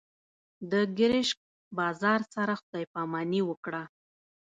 [0.71, 1.37] د ګرشک
[1.79, 3.83] بازار سره خدای پاماني وکړه.